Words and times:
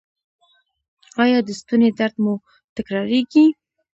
ایا 1.23 1.39
د 1.47 1.49
ستوني 1.59 1.89
درد 1.97 2.15
مو 2.23 2.33
تکراریږي؟ 2.75 3.45